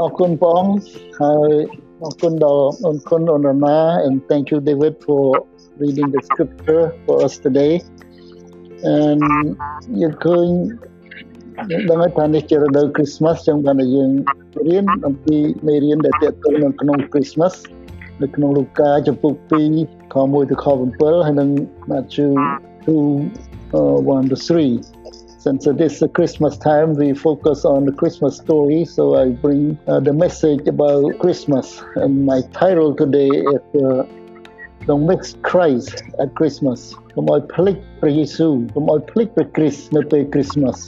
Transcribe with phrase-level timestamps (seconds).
[0.00, 0.64] អរគុណបង
[1.20, 1.50] ហើយ
[2.04, 5.24] អរគុណដល់អរគុណអនណា and thank you David for
[5.80, 7.72] reading the scripture for us today
[8.96, 9.22] and
[10.00, 10.46] យើងឃើញ
[11.90, 14.10] ដឹងថានេះជារដូវ Christmas ចឹងបានយើង
[14.68, 15.36] រៀនអំពី
[15.66, 17.54] មេរៀនដែលទាក់ទងនឹងក្នុង Christmas
[18.22, 19.32] នៅក្នុងលូកាចំពុក
[19.74, 20.66] 2ខ1ទៅខ
[20.96, 21.48] 7ហើយនិង
[21.90, 22.30] Matthew
[22.86, 24.99] 2 uh, 1 to 3
[25.46, 28.84] since it is a Christmas time, we focus on the Christmas story.
[28.84, 31.82] So I bring uh, the message about Christmas.
[31.94, 34.02] And my title today is uh,
[34.86, 36.80] Don't Mix Christ at Christmas.
[37.14, 40.78] កុំឲ្យភ្លេចព្រះយេស៊ូវកុំឲ្យភ្លេចព្រះគ្រីស្ទនៅពេល Christmas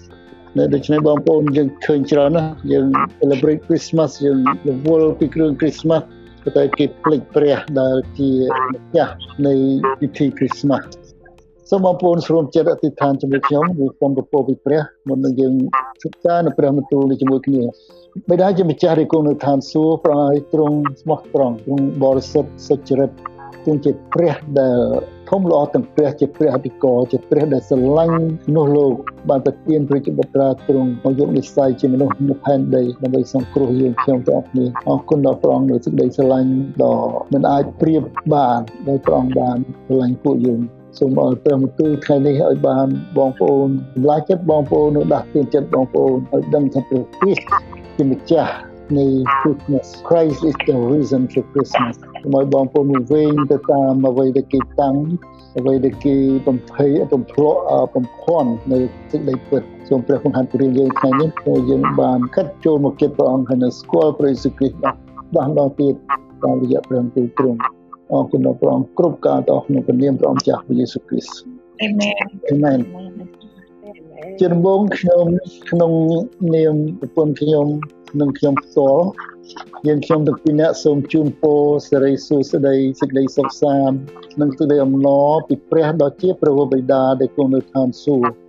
[0.59, 2.87] នៅដូច្នេះបងប្អូនយើងឃើញច្រើនណាស់យើង
[3.21, 6.03] celebrate Christmas យើងរវល់ពីគ្រឿង Christmas
[6.43, 8.31] ប៉ុន្តែគេភ្លេចព្រះដែលជា
[8.73, 9.15] ម្ចាស់
[9.47, 9.55] នៃ
[10.01, 10.85] ពិធី Christmas
[11.70, 15.54] សូមបងប្អូនស្រួមចិត្តអធិដ្ឋានជាមួយខ្ញុំឬសូមពពពីព្រះមុននឹងយើង
[16.04, 17.62] សិក្សានៅព្រះបន្ទូលជាមួយគ្នា
[18.30, 23.12] បិតាជាម្ចាស់រិគុណនៅឋានសួគ៌ប្រឲ្យទ្រង់ស្មោះត្រង់ទ្រង់បរិសុទ្ធសុចរិត
[23.64, 24.80] ទ្រង់ជាព្រះដែល
[25.30, 28.18] ធំល្អទាំងព្រះជាព្រះអធិការជាព្រះដែលស្រឡាញ់
[28.48, 28.94] មនុស្សលោក
[29.30, 36.52] បានប្រទានព្រះជាបុត្រាទ្រង់មកយកនិស្ស័យជាមនុស្សនៅផែនដីដើម្បីសង្គ្រោះយើងខ្ញុំទាំងអស់គ្នាអរគុណដល់ព្រះអង្គនៅសេចក្តីស្រឡាញ់
[36.84, 36.98] ដ៏
[37.34, 38.02] មិនអាចប្រៀប
[38.34, 40.62] បានដោយព្រះអង្គបានស្រឡាញ់ពួកយើង
[40.98, 47.46] សូមឲ្យព្រះមន្ទូលថ្ងៃនេះឲ្យបានបងប្អូនសម្លាចិត្តបងប្អូននៅដាស់តឿនចិត្តបងប្អូនឲ្យដឹងថាព្រះគ្រីស្ទ
[47.98, 48.52] ជាម្ចាស់
[48.98, 49.06] នៃ
[49.42, 54.96] Christmas Christ is the reason for Christmas សូមឲ្យបងប្អូនមកវិញទៅតាមអ្វីដែលគេតាំង
[55.58, 56.16] អ្វីដែលគេ
[56.48, 57.60] បំភ័យបំភ្លក់
[57.96, 58.80] បំភ័ន្តនៅ
[59.12, 64.78] សេចក្តីពិតសូមព្រះបង្ហាញព្រាងយើងថ្ងៃនេះព្រោះយើងបានកាត់ចូលមកគិតព្រះអង្គហើយនៅស្គាល់ព្រះយេស៊ូវគ្រីស្ទ
[65.36, 65.94] បានដល់ទៀត
[66.44, 67.60] តាមរយៈព្រះអង្គទ្រង់
[68.14, 71.36] អរគុណដល់ព្រះអង្គគ្រប់ការតក្នុងព្រះនាមព្រះអង្គចាស់ព្រះយេស៊ូវគ្រីស្ទ
[71.82, 72.14] អាមែន
[72.50, 72.80] អាមែន
[74.40, 75.26] ជាដំបូងខ្ញុំ
[75.72, 75.92] ក្នុង
[76.56, 77.68] នាមប្រពន្ធខ្ញុំ
[78.22, 79.06] និងខ្ញុំផ្ទាល់
[79.88, 83.98] យើងខ្ញុំទាំងពីរនាក់សូមជូនពរសិរីសួស្តីសេចក្តីសុខសាន្ត
[84.42, 88.43] និងសេចក្តីអំណរពីព្រះដ៏ជាព្រះបិតាដែលគង់នៅឋានសួគ៌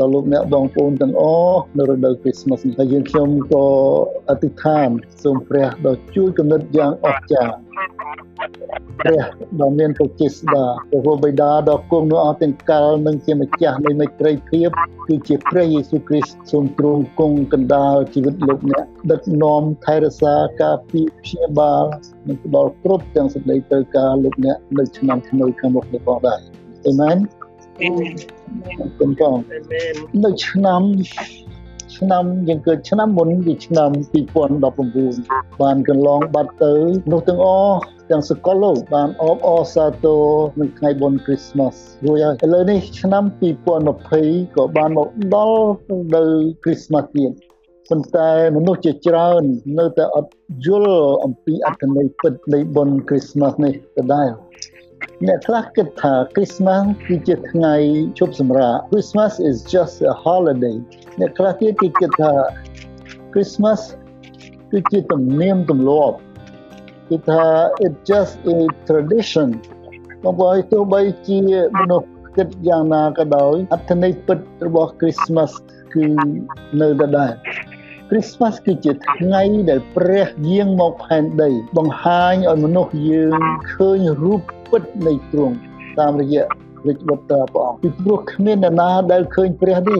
[0.00, 3.66] ដល់លោកអ្នកបងប្អូនទាំងអស់នៅរដូវ Christmas នេះហើយយើងខ្ញុំក៏
[4.28, 4.88] អធិដ្ឋាន
[5.22, 7.54] សូមព្រះដ៏ជួយគំនិតយ៉ាងអស្ចារ្យ
[9.00, 9.24] ព្រះ
[9.60, 14.68] ដ៏មានព្រះចេស្តាព្រះបិតាដ៏គង់នៅអស់ទាំងកាលនិងជាម្ចាស់នៃមេត្រីភាព
[15.06, 21.84] គឺជាព្រះយេស៊ូវគ្រីស្ទសូមទ្រង់គង់កណ្ដាលជីវិតលោកអ្នកដឹកនាំថែរក្សាការពារព្យាបាល
[22.28, 26.40] និងផ្ដល់គ្រប់ទាំងសេចក្តីត្រូវការលោកអ្នកនៅឆ្នាំថ្មីខាងមុខនេះផងដែរ
[26.86, 27.43] អេមែនអរ
[28.98, 29.36] គុណបង
[30.24, 30.82] នៅឆ្នាំ
[31.96, 33.90] ឆ្នាំយើងកើតឆ្នាំមុនគឺឆ្នាំ
[34.74, 36.72] 2019បានកន្លងបាត់ទៅ
[37.12, 37.78] នោះទាំងអស់
[38.10, 40.22] ទាំងសកលលោកបានអបអរសាទរ
[40.60, 41.74] នឹងថ្ងៃបុណ្យ Christmas
[42.04, 43.24] រួចហើយឥឡូវនេះឆ្នាំ
[43.90, 45.66] 2020ក៏បានមកដល់
[46.14, 46.24] ទៅ
[46.64, 47.32] Christmas ទៀត
[47.88, 49.42] ប៉ុន្តែមនុស្សជាច្រើន
[49.78, 50.30] នៅតែអត់
[50.66, 54.28] យល់អំពីអត្ថន័យពិតនៃបុណ្យ Christmas នេះដដែល
[55.26, 57.74] អ្នកខ្លះគិតថា Christmas គឺជាថ្ងៃ
[58.18, 60.76] ជប់សម្រាក Christmas is just a holiday
[61.20, 62.32] អ្នកខ្លះទៀតគេគិតថា
[63.32, 63.80] Christmas
[64.70, 66.16] គឺជាទំនៀមទម្លាប់
[67.08, 67.46] គឺថា
[67.86, 69.48] it just a tradition
[70.22, 71.38] បងប្អូនទោះបីជា
[71.78, 75.50] មនុស្សគិតយ៉ាងណាក៏ដោយអត្ថន័យពិតរបស់ Christmas
[75.94, 76.04] គឺ
[76.80, 77.32] នៅដដែល
[78.10, 83.40] Christmas គឺជាថ្ងៃដែលព្រះយាងមកផែនដី បង្ហាញឲ្យមនុស្សយើង
[83.72, 84.42] ឃើញរូប
[84.74, 85.56] ពិតនៃទ្រង់
[85.98, 86.44] តាមរយៈ
[86.86, 89.98] រាជបុត្រាព្រះអង្គពីព្រោះគ្មាននរណាដែលឃើញព្រះទេ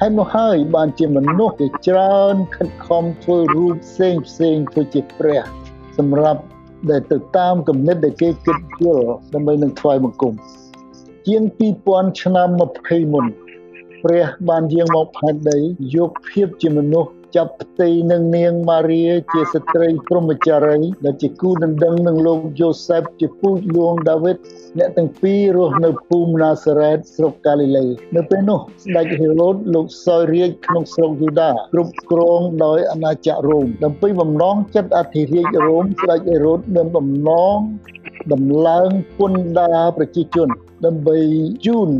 [0.00, 5.40] ហើយនោះហើយបានជាមនុស្សជាច្រើនខិតខំធ្វើរូបផ្សេងផ្សេងធ្វើជាព្រះ
[5.98, 6.40] សម្រាប់
[6.90, 10.34] ដែលទៅតាមគំនិតដែលគេគិតយល់ដើម្បីនឹងថ្វាយបង្គំ
[11.26, 11.42] ជាង
[11.82, 12.48] 2000ឆ្នាំ
[12.80, 13.26] 20មុន
[14.04, 15.58] ព្រះបានយាងមកផែនដី
[15.96, 24.36] យកភាពជាមនុស្ស ចាប់ផ្ទៃនឹងនាងម៉ារីជាស្ត្រីព្រហ្មចារីដែលជាគូដណ្ដឹងនឹងលោកយូសេបជាពូជលួងដាវីត
[24.78, 37.58] អ្នកទាំងពីររស់នៅភូមិណាសារ៉េតស្រុកកាលីលេនៅពេលនោះស្ដេចហេរ៉ូតលោកសោយរាជក្នុងស្រុកយូដាគ្រប់គ្រងដោយអាណាចក្ររ៉ូមដើម្បីបំណងចិត្តអធិរាជរ៉ូមស្ដេចហេរ៉ូតមានបំណង
[38.32, 40.48] ដំឡើងពន្ធដារប្រជាជន
[40.84, 41.18] ដើម្បី
[41.66, 41.90] ជូន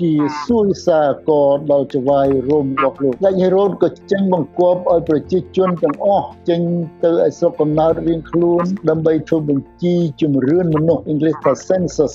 [0.00, 0.12] ជា
[0.46, 1.30] សួយសាក
[1.70, 6.60] ដល់ចវាយរោមរបស់លោកដាច់ហេរ៉ូតក៏ចេញបង្គាប់ឲ្យប្រជាជនទាំងអស់ចេញ
[7.04, 12.14] ទៅឲ្យស្រុកកំណើតរៀងខ្លួនដើម្បីធ្វើបញ្ជីជំរឿនមនុស្សអង់គ្លេសថា census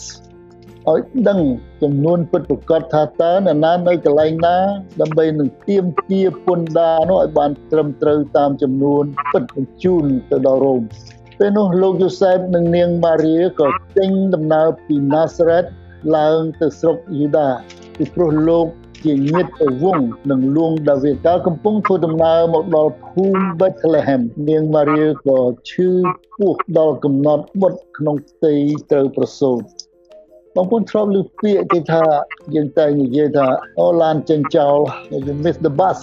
[0.90, 1.40] ឲ្យដឹង
[1.84, 4.58] ចំនួនពិតប្រាកដថាតើនរណានៅកន្លែងណា
[5.02, 10.82] ដើម្បីនឹងទៀមទាពន្ធដារនោះឲ្យបានត្រឹមត្រូវតាមចំនួនពិតបញ្ជូនទៅដល់រ៉ូម
[11.38, 13.68] ពេលនោះលោកយូសែបនិងនាងម៉ារីក៏
[13.98, 15.66] ចេញដំណើរពីណាសារ៉េត
[16.18, 17.50] ឡើងទៅស្រុកយូដា
[17.98, 18.68] ពីព្រោះលោក
[19.06, 19.52] ជាញាតិ
[19.84, 20.00] វង
[20.32, 25.40] នឹងលួងដាវីតកាលកំពុងធ្វើដំណើរមកដល់ភូមិ Bethlehem នាងម៉ារីក៏
[25.70, 25.90] ឈឺ
[26.38, 28.54] ពោះដល់កំណត់បុត្រក្នុងផ្ទៃ
[28.92, 29.62] ត្រូវប្រសូត
[30.56, 32.04] បងប្អូនធ្លាប់ឮពាក្យគេថា
[32.56, 33.48] យើងតែនិយាយថា
[33.80, 34.78] អូឡានចេញចោល
[35.28, 36.00] you miss the bus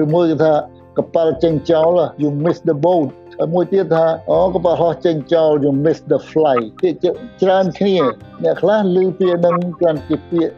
[0.00, 0.54] ឬមួយគេថា
[0.98, 1.90] កប៉ាល់ចេញចោល
[2.22, 7.06] you miss the boat ហើយ មួយទៀតថាអូកប៉ាល់ហោះចេញចោល you miss the flight ពាក្យ
[7.42, 7.96] ច្រើនគ្នា
[8.44, 10.54] អ្នកខ្លះឮពាក្យនឹងគ្រាន់ជាពាក្យ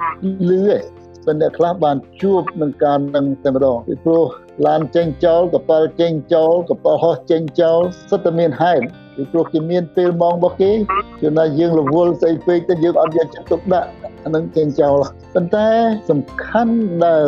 [0.49, 0.85] ឮឯង
[1.27, 4.27] ប៉ុន្តែខ្លះបានជួបនឹងការនឹងតែម្ដងពីព្រោះ
[4.67, 7.79] ឡានចេញចោលកប៉ាល់ចេញចោលកប៉ាល់ហោះចេញចោល
[8.11, 8.85] សិតតែមានហេតុ
[9.17, 13.89] ពីព្រោះគេមានពេលម៉ោងរបស់គេគឺថាយើងរវល់ស្អីពេកទៅយើងអត់យកចិត្តទុកដាក់
[14.25, 14.97] អានឹងចេញចោល
[15.35, 15.69] ប៉ុន្តែ
[16.11, 16.75] សំខាន់
[17.05, 17.25] ដែល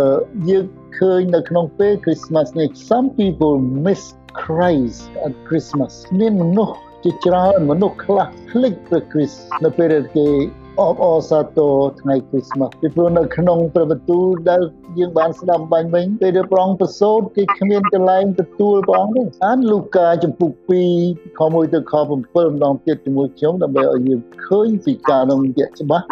[0.48, 0.64] យើង
[0.98, 3.56] ឃើញនៅក្នុងពេល Christmas នេះ some people
[3.86, 4.02] miss
[4.42, 10.28] Christ at Christmas មានមនុស្សជាច្រើនមនុស្សខ្លះភ្លេចព្រះគ្រីស្ទនៅពេលដែលគេ
[10.80, 14.60] អបអរសាទរថ្ងៃ Christmas ពីព្រោះនៅក្នុងព្រះបន្ទូលដែល
[14.98, 20.50] យើងបានស្ដាប់បាញ់វិញពេលដែលព្រះអង្គប្រសូតគេគ្មានកន្លែងទទួលព្រះអង្គទេអានលូកាចំពុក
[20.96, 26.06] 2ខ1ទៅខ7ម្ដងទៀតជាមួយខ្ញុំដើម្បីឲ្យយើងឃើញពីការនោះជាច្បាស់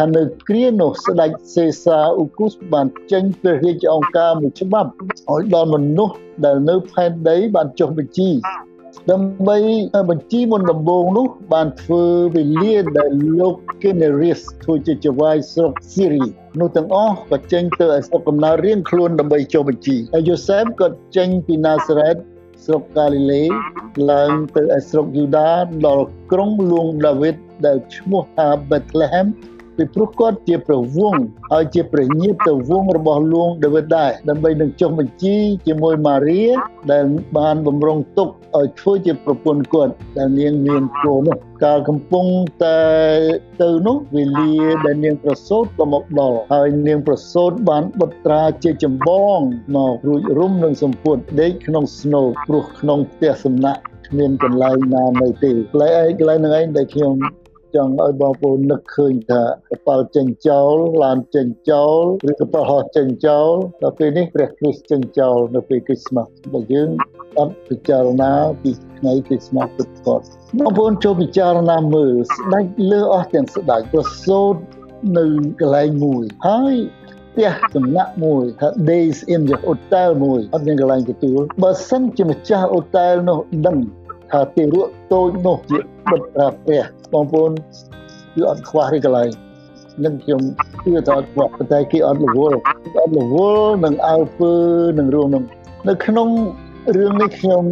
[0.00, 4.90] ថានៅគ្រានោះស្ដេចសេសាអ៊ូគូសបានចេញព្រះរាជអង្គការមួយច្បាប់
[5.32, 8.30] ឲ្យដល់មនុស្សដែលនៅផែនដីបានចុះបញ្ជី
[9.10, 9.58] ដើម្បី
[10.10, 12.04] បញ្ជីមុនដំបូងនោះ បានធ្វើ
[12.34, 16.24] វេលាដែលលោក Kenerius ធ្វើជាចវាយស្រុកស៊ីរី
[16.60, 22.16] នោះទាំងអស់ក៏ចេញទៅឲ្យស្រុកកំណើតរៀងខ្លួនដើម្បីចុះបញ្ជីហើយយូសែបក៏ចេញពីណាសារ៉េត
[22.64, 23.42] ស្រុកកាលីលេ
[24.10, 25.50] ឡើងទៅឯស្រុកយូដា
[25.86, 27.36] ដល់ក្រុងលួងដាវីត
[27.66, 29.28] ដែលឈ្មោះថា Bethlehem
[29.78, 31.14] ពីព្រោះគាត់ជាប្រវង
[31.52, 35.36] ហើយជាព្រះញាតិទៅវងរបស់លួងដាវីតដែរដើម្បីនឹងចុះបញ្ជី
[35.66, 36.42] ជាមួយម៉ារី
[36.92, 37.04] ដែល
[37.38, 42.26] បានបំរុងទុកឲ្យធ្វើជាប្រពន្ធគាត់ដែលនាងមានកូននោះកាលកំពុង
[42.64, 42.80] តែ
[43.62, 44.52] ទៅនោះវេលា
[44.86, 49.38] ដែលនាងប្រសូតក៏មកដល់ហើយនាងប្រសូតបានបុត្រាជាចម្បង
[49.76, 57.14] មករួចរុំនឹងសម្ពុតដេកក្នុងស្នូព្រោះក្នុងផ្ទះសំណាក់គ្មានកន្លែងណានៅទេកន្លែងឯងកន្លែងហ្នឹងឯងដែលខ្ញុំ
[57.74, 62.00] ចង់ឲ្យបងប្អូននឹកឃើញថាកប៉ាល់ចេញចោលឡានចេញចោល
[62.30, 63.50] ឬកប៉ាល់ហោះចេញចោល
[63.82, 66.90] ដល់ពេលនេះព្រះគ្រីស្ទចេញចោលនៅពេលគ្រីស្មាស់បើយើង
[67.38, 68.32] អត់ពិចារណា
[68.62, 70.22] ពីថ្ងៃគ្រីស្មាស់ពិតប្រាកដ
[70.58, 74.54] បងប្អូនចូលពិចារណាមើលស្ដេចលើអស់ទាំងស្ដេចប្រសូត
[75.18, 75.26] នៅ
[75.60, 76.74] កន្លែងមួយហើយ
[77.32, 83.76] ផ្ទះសំណាក់មួយថា days in the hotel មួយអត់មានកន្លែងទទួលបើសិនជាម្ចាស់ hotel នោះដឹង
[84.30, 85.78] ថាទីរក់តូចនោះជា
[86.10, 86.82] បិទប្រាព្រះ
[87.12, 87.52] បងប្អូន
[88.34, 89.28] គឺអត់ខ្វះរីកន្លែង
[90.04, 90.40] នឹងខ្ញុំ
[90.84, 92.58] ជឿថាអត់ខ្វះប៉ុន្តែគេអត់រវល់
[92.96, 94.52] អត់រវល់នឹងអើពើ
[94.98, 95.44] នឹងរួមនឹង
[95.88, 96.28] នៅក្នុង
[96.96, 97.64] រឿងនេះខ្ញុំ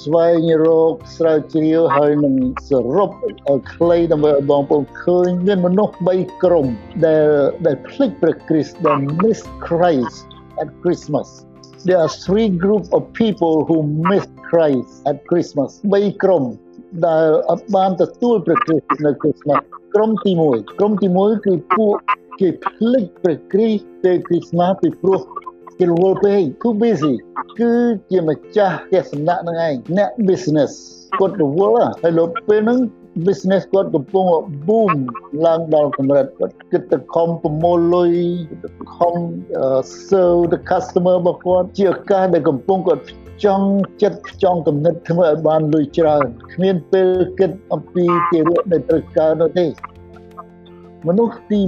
[0.00, 2.34] ស្វែងរកស្រាវជ្រាវហើយនឹង
[2.68, 6.66] សរុបឲ្យខ្លីដើម្បីឲ្យបងប្អូនឃើញមានមនុស្ស3ក្រុម
[7.06, 7.26] ដែល
[7.66, 10.16] ដែលភ្លេចព្រះគ្រីស្ទដែល miss Christ
[10.62, 11.28] at Christmas
[11.86, 13.76] there are three group of people who
[14.10, 16.44] miss Christ at Christmas 3ក្រុម
[17.06, 19.60] ដែលអត់បានទទួលព្រះគ្រីស្ទនៅ Christmas
[19.94, 21.94] ក្រុមទី1ក្រុមទី1គឺពួក
[22.40, 25.20] គេភ្លេចព្រះគ្រីស្ទពេល Christmas ពីព្រោះ
[25.78, 27.14] គេរវល់ពេក too busy
[27.58, 27.72] គឺ
[28.10, 30.72] ជាម្ចាស់ផ្ទះសំណាក់នឹងឯងអ្នក business
[31.18, 32.78] គាត់រវល់ហើយលោកពេលហ្នឹង
[33.26, 34.24] business គាត់កំពុង
[34.68, 34.92] boom
[35.46, 38.12] ឡើងដល់កម្រិតគាត់គិតទៅខំប្រមូលលុយ
[38.96, 39.14] ខំ
[40.08, 43.02] serve the customer របស់គាត់ជាឱកាសដែលកំពុងគាត់
[43.44, 43.68] ចង់
[44.02, 49.66] ចិត្តចង់គំនិតធ្វើឲ្យបានលុយច្រើនគ្មានពេលគិតអំពីទារកដែលត្រូវការនោះទេ
[51.06, 51.60] មនុស្សទី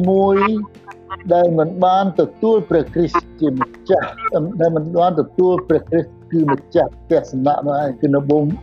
[0.62, 4.08] 1ដែលមិនបានទទួលព្រះគ្រីស្ទជាម្ចាស់
[4.60, 8.20] ដែលមិនបានទទួលព្រះគ្រីស្ទគឺម្ចាស់ផ្ទះសំណាក់នោះឯងគឺនៅ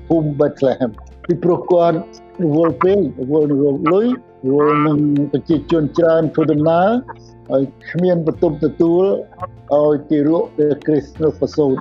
[0.08, 0.92] ភូមិ Bethlehem
[1.26, 1.98] ពីព្រោះគាត់
[2.44, 3.60] រវល់ពេករវល់នឹង
[3.94, 4.08] លុយ
[4.48, 4.98] រវល់នឹង
[5.32, 6.90] ប្រជាជនច្រើនធ្វើដំណើរ
[7.50, 9.04] ហើយគ្មានបន្ទប់ទទួល
[9.74, 11.76] ឲ្យទីរកព្រះគ្រីស្ទនៅប្រសូត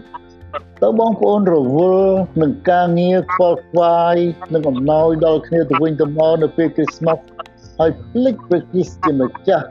[0.83, 4.17] តើបងប្អូនរវល់នឹងការងារខ្វល់ខ្វាយ
[4.55, 7.23] នឹងអំណោយដល់គ្នាទៅវិញទៅមកនៅពេលគ្រីស្មាស់
[7.79, 9.67] ហើយភ្លេចព្រះគ្រីស្ទជាម្ចាស់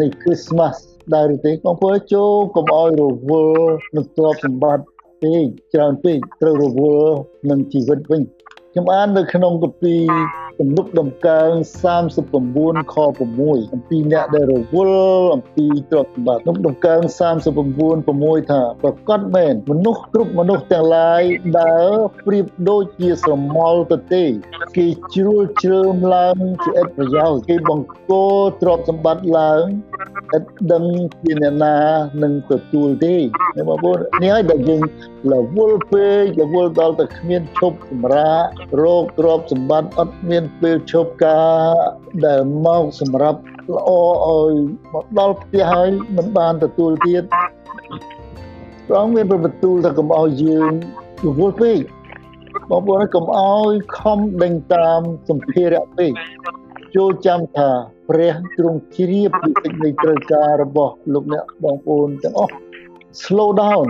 [0.00, 0.76] នៃគ្រីស្មាស់
[1.14, 4.84] ដែរទេបងប្អូនចូលកុំឲ្យរវល់នឹងទ្រព្យសម្បត្តិ
[5.22, 7.14] ពេកច្រើនពេកត្រូវរវល់
[7.50, 8.22] នឹងជីវិតវិញ
[8.70, 10.02] ខ្ញុំអាននៅក្នុងគម្ពីរ
[10.62, 11.50] ទំនុកដំកើង
[12.22, 12.96] 39ខ
[13.32, 17.00] 6អំពីអ្នកដែលរវល់អំពីទ្រព្យសម្បត្តិទំនុកដំកើង
[17.70, 21.22] 39 6ថាប្រកាសមែនមនុស្សគ្រប់មនុស្សទាំងឡាយ
[21.60, 21.90] ដែល
[22.26, 24.24] ប្រៀបដូចជាស្រមោលទៅទេ
[24.76, 28.12] គេជ្រួលជ្រើមឡើងជាឥតប្រយោជន៍គេបង្ក
[28.60, 29.64] ទ្រព្យសម្បត្តិឡើង
[30.36, 30.84] ឥតដឹង
[31.22, 31.76] ជាអ្នកណា
[32.22, 33.16] នឹងទទួលទេ
[33.68, 34.82] បងប្អូននេះហើយដែលយើង
[35.32, 38.44] រវល់ពេករវល់ដល់តែគ្មានឈប់សម្រាក
[38.82, 41.74] រោគទ្រព្យសម្បត្តិអត់មានពេលឈប់ការ
[42.26, 43.40] ដែលមកសម្រាប់
[43.74, 43.90] ល្អ
[44.26, 44.52] ឲ្យ
[44.92, 47.22] មកដល់ផ្ទះហើយមិនបានទទួលទៀត
[48.86, 50.72] ព្រះអង្គមានបន្ទូលថាកុំឲ្យយើង
[51.26, 51.80] រវល់ពេក
[52.70, 56.12] បងប្អូនកុំឲ្យខំដេញតាមសម្ភារៈពេក
[56.96, 57.70] ចូលចាំថា
[58.08, 62.54] ព្រះទ្រង់ជ្រាបពីសេចក្តីត្រូវការរបស់លោកអ្នកបងប្អូនទាំងអស់
[63.22, 63.86] slow down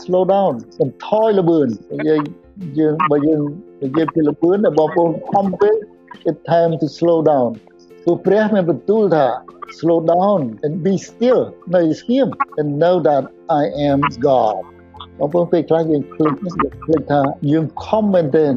[0.00, 2.20] slow down បន្ថយល្បឿននិយាយ
[2.78, 3.42] យើងបើយើង
[3.82, 5.74] និយាយពីល្បឿនបងប្អូនខំពេក
[6.28, 7.50] it's time to slow down
[8.04, 9.26] ព្រោះព្រះមានបន្ទូលថា
[9.78, 11.40] slow down and be still
[11.74, 12.28] នៅស្ងៀម
[12.60, 13.22] and know that
[13.60, 14.56] I am God
[15.18, 17.20] បងប្អូនពេលខ្លះយើងភ្លេចនេះយើងភ្លេចថា
[17.52, 18.54] យើងខំមែនទែន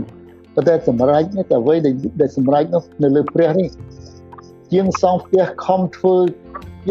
[0.55, 1.75] ប៉ុន្តែសម្រេចនេះតែអ្វី
[2.21, 3.69] ដែលសម្រេចនោះនៅលើព្រះនេះ
[4.71, 6.17] ជាងសងផ្ទះខំធ្វើ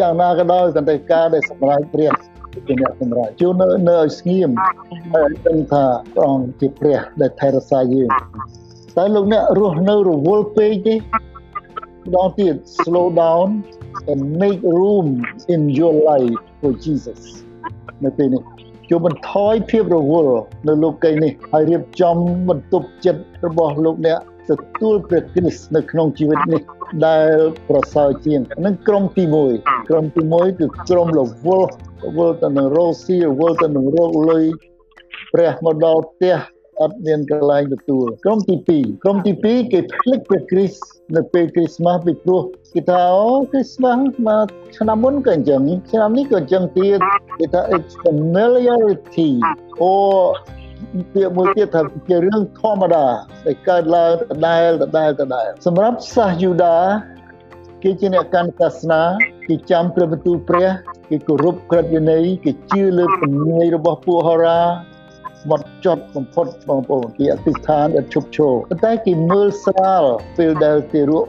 [0.00, 2.12] យ៉ាងណាក៏ដោយតែការដែលសម្រេចព្រះ
[2.66, 4.50] ជាអ្នកសម្រេចជួននៅនៅឲ្យស្ងៀម
[5.12, 8.10] ហើយដឹងថាព្រះអង្គជាព្រះដែលថែរក្សាយើង
[8.96, 13.48] តែលោកអ្នករស់នៅរវល់ពេកទេម្ដងទៀត slow down
[14.10, 15.08] and make room
[15.54, 17.20] in your life for Jesus
[18.04, 18.42] នៅពេលនេះ
[18.88, 20.36] ជួយបន្ថយភាពរវល់
[20.68, 22.16] នៅលោកីនេះហើយរៀបចំ
[22.48, 24.18] បន្ទប់ចិត្តរបស់លោកអ្នក
[24.50, 26.62] ទទួលព្រះគ្រីស្ទនៅក្នុងជីវិតនេះ
[27.06, 27.34] ដែល
[27.68, 29.24] ប្រសើរជាងនឹងក្រុមទី
[29.56, 31.68] 1ក្រុមទី1គឺក្រុមរវល់
[32.04, 34.44] រវល់ទៅនឹងរោស៊ីរវល់ទៅនឹងរោគលុយ
[35.34, 36.36] ព្រះមកដល់ផ្ទះ
[36.80, 40.82] អត់មានកន្លែងទទួលក្រុមទី2ក្រុមទី2គេភ្លេចព្រះគ្រីស្ទ
[41.16, 42.42] នៅពេលគ្រីស្មាស់ពីព្រោះ
[42.74, 46.98] គេថាអូគ្រីស្មាស់មកឆ្នាំមុនក៏អញ្ចឹងឆ្នាំនេះក៏អញ្ចឹងទៀត
[47.38, 49.30] គេថា it's familiarity
[49.80, 49.92] អូ
[51.12, 53.06] ពាក្យមួយទៀតថាជារឿងធម្មតា
[53.46, 56.76] ដែលកើតឡើងដដែលដដែលដដែលសម្រាប់សាសយូដា
[57.82, 59.02] គេជាអ្នកកាន់សាសនា
[59.48, 60.68] គេចាំព្រះបន្ទូលព្រះ
[61.10, 64.60] គេគោរពក្រឹតវិន័យគេជឿលើជំនាញរបស់ពួកហោរា
[65.50, 70.04] មកចត់បំផុតបងប្អូនគេអធិដ្ឋានឥតឈប់ឈរប៉ុន្តែគេមើលស្រាល
[70.36, 71.26] ពេលដែលទារក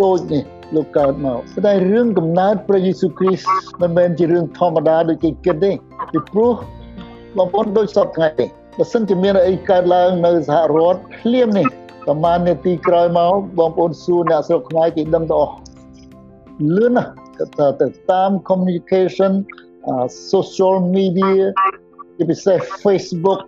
[0.00, 0.44] តូចនេះ
[0.74, 3.48] លោកកើតមកប៉ុន្តែរឿងកំណើតព្រះយេស៊ូវគ្រីស្ទ
[3.80, 5.72] មិនមែនជារឿងធម្មតាដូចគេគិតទេ
[6.12, 6.52] ពីព្រោះ
[7.36, 8.46] បងប្អូនដូចសពថ្ងៃទេ
[8.80, 11.66] បើសិនជាមានអីកើតឡើងនៅសហរដ្ឋភ្លាមនេះ
[12.04, 15.54] ប្រហែលនាទីក្រោយមកបងប្អូនសួរអ្នកស្រុកខ្មែរគេដឹងទៅអស់
[16.76, 17.10] លឿនណាស់
[17.80, 19.32] ទៅតាម communication
[20.32, 21.40] social media
[22.16, 23.40] ជាពិសេស Facebook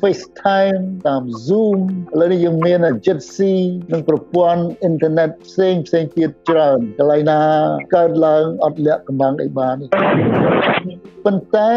[0.00, 1.80] FaceTime តាម Zoom
[2.12, 3.54] ឥឡូវនេះយើងមាន Jitsi
[3.92, 7.40] និងប្រព័ន្ធអ៊ីនធឺណិតផ្សេងផ្សេងទៀតច្រើនកន្លែងណា
[7.94, 9.86] កើតឡើងអត់លាក់កំបាំងអីបានទេ
[11.24, 11.72] ប៉ុន្តែ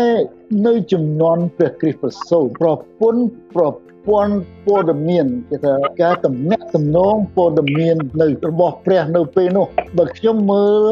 [0.67, 3.23] នៅចំនួនព្រះគ្រីស្ទប្រសូតប្រពន្ធ
[3.55, 3.63] ប្រ
[4.07, 4.35] ព័ន្ធ
[4.65, 9.65] ព័ត៌មានគេថាការតំណាក់តំណងព័ត៌មាននៅរបស់ព្រះនៅពេលនោះ
[9.97, 10.83] បើខ្ញុំមើល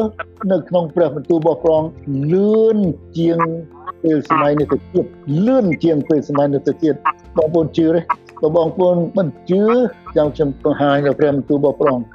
[0.52, 1.82] នៅក្នុងព្រះបន្ទូលរបស់ព្រះ
[2.32, 2.78] លឿន
[3.18, 3.38] ជាង
[4.02, 5.06] ពេលសម័យនេះទៅទៀត
[5.46, 6.94] លឿនជាងពេលសម័យនេះទៅទៀត
[7.36, 8.00] បងប្អូនជឿទេ
[8.42, 9.64] បើបងប្អូនមិនជឿ
[10.16, 12.06] ចាំខ្ញុំបង្ហាញនៅព្រះបន្ទូលរបស់ព្រះអង្គ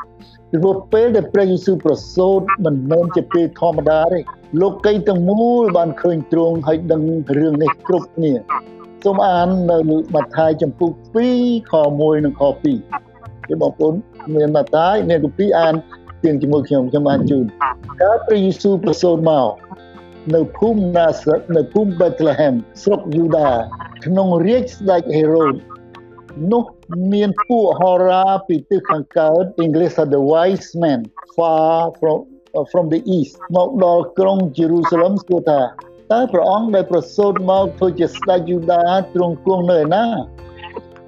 [0.50, 4.20] ពីព្រោះពេលដែលព្រះយេស៊ូវប្រសូតមិនមែនជាពេលធម្មតាទេ
[4.62, 7.02] លោកីទាំងមូលបានឃើញទ្រង់ហើយដឹង
[7.38, 8.34] រឿងនេះគ្រប់គ្នា
[9.04, 9.78] សូមអាននៅ
[10.16, 10.92] ម៉ាថាយចំពុក
[11.32, 13.94] 2ខ1និងខ2គឺបងប្អូន
[14.36, 15.74] មានម៉ាថាយមានគម្ពីរអាន
[16.24, 17.46] ទៀងជាមួយខ្ញុំខ្ញុំបានជូន
[18.02, 19.48] កាលព្រះយេស៊ូវប្រសូតមក
[20.32, 21.24] នៅភូមិណាស
[21.56, 22.54] នៅភូមិបេតលេហែម
[22.84, 23.50] ស្រុកយូដា
[24.06, 25.56] ក្នុងរាជស្ដេចហេរ៉ូត
[26.52, 26.64] នោះ
[27.14, 31.00] មានពួកហោរាពីទិសខាងកើត English are the wise men
[31.36, 32.18] far from
[32.58, 35.62] uh, from the east មកដល់ក្រុងយេរូសាឡឹមសួរថា
[36.12, 40.06] តើព្រះអង្គដែលប្រសូតមកធ្វើជាស្ដេចយូដាទ្រង់គង់នៅឯណា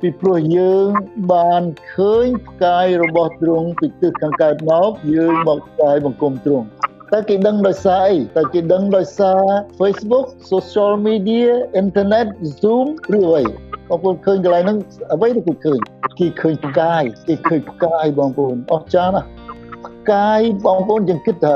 [0.01, 0.89] ពីព្រោះយើង
[1.33, 1.61] បាន
[1.93, 6.67] ឃើញផ្កាយរបស់ទ្រង់ពីទិសខាងកើតមកយើងមកផ្កាយបង្គំទ្រង់
[7.13, 9.41] តើគេដឹងដោយសារអីតើគេដឹងដោយសារ
[9.79, 11.49] Facebook social media
[11.81, 12.27] internet
[12.59, 13.43] Zoom ឬអ្វី
[13.89, 14.77] បងប្អូនឃើញកន្លែងហ្នឹង
[15.13, 15.79] អ្វីដែលគេឃើញ
[16.19, 19.27] គេឃើញផ្កាយគេឃើញផ្កាយបងប្អូនអស្ចារ្យណាស់
[19.85, 21.55] ផ្កាយបងប្អូនយើងគិតថា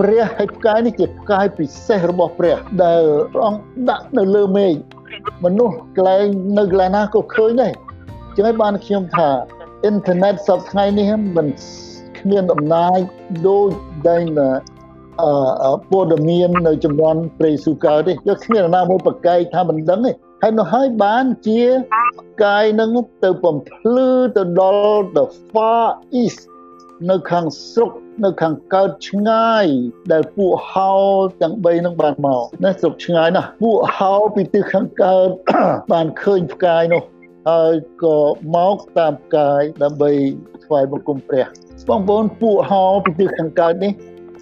[0.00, 4.72] ព្រះហើយផ្កាយនេះជាផ្កាយពិសេសរបស់ព្រះដែលព្រះអង្គដាក់នៅលើមេឃ
[5.44, 6.24] មនុស្សកន្លែង
[6.58, 7.72] នៅកន្លែងណាក៏ឃើញដែរ
[8.36, 9.28] ចឹងហើយបានខ្ញុំថា
[9.84, 11.46] អ៊ីនធឺណិតសពថ្ងៃនេះមិន
[12.18, 12.98] គ្មានអំណាច
[13.46, 13.70] ដូច
[14.08, 14.22] ដែល
[15.22, 21.62] អឺព័ត៌មាននៅចំនួនព្រះយេស៊ូវកើតទេយកគ្មានណាមួយប្រកែកថាមិនដឹងទេហើយនោះហើយបានជា
[22.44, 22.90] កាយនឹង
[23.24, 25.84] ទៅបំភ្លឺទៅដល់ the far
[26.22, 26.40] east
[27.10, 27.92] នៅខាងស្រុក
[28.24, 29.66] នៅខាងកើតឆ្ងាយ
[30.12, 30.92] ដែលពួកហោ
[31.42, 35.28] ទាំង3នឹងបានមកណាស្រុកឆ្ងាយណាស់ពួកហោពីទិសខាងកើត
[35.92, 37.02] បានឃើញផ្កាយនោះ
[37.50, 38.18] ហើយក៏
[38.54, 40.10] មកតាមផ្កាយដើម្បី
[40.64, 41.46] ថ្វាយបង្គំព្រះ
[41.88, 43.92] បងប្អូនពួកហោពីទិសខាងកើតនេះ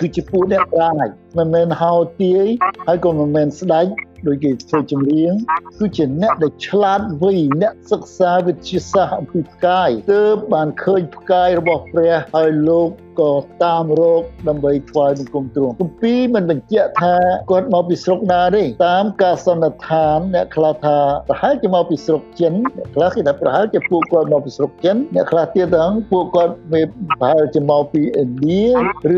[0.02, 2.46] គឺជាពួកអ្នកប្រាជ្ញមិនមែនហោទាយ
[2.86, 3.86] ហើយក៏មិនមែនស្ដេច
[4.26, 5.32] ដូចគេធ្វើចម្រៀង
[5.78, 12.88] គឺជាអ្នកដែលឆ្លាតវៃអ្នកសិក្សាវិទ្យាសាស្ត្រអំពីផ្កាយទើបបានឃើញផ្កាយរបស់ព្រះហើយលោក
[13.20, 13.32] ក៏
[13.64, 17.14] តាមរកដើម្បីថ្វាយបង្គំទ្រង់គម្ពីរមិនបញ្ជាក់ថា
[17.50, 20.98] គាត់មកពីស្រុកណាទេតាមការសន្និដ្ឋានអ្នកខ្លះថា
[21.28, 26.86] ប្រហែលជាមកពីស្រុកចិនអ្នកខ្លះគេថាប្រហែលជាពួកគាត់មកពីស្រុកចិនអ្នកខ្លះទៀតហ្នឹងពួកគាត់មាន
[27.20, 28.64] ប្រហែលជាមកពីឥណ្ឌា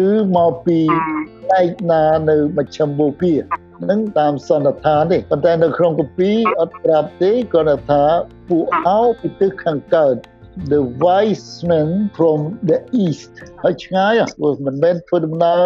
[0.02, 0.06] ឬ
[0.36, 0.78] មកពី
[1.42, 3.36] ផ្នែកណានៅមជ្ឈមបូព៌ា
[3.90, 8.02] នឹងតាមសន្និដ្ឋានទេប៉ុន្តែនៅក្នុងគម្ពីរអត់ប្រាប់ទេគាត់ថា
[8.48, 10.16] ពួកអោពីទិសខាងកើត
[10.72, 15.64] the wise men from the east ហើយឆ្ងាយព្រោះមិនមែនធ្វើដំណើរ